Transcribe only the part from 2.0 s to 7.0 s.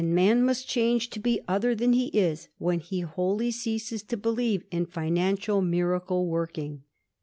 is when he wholly ceases to believe in financial miracle working.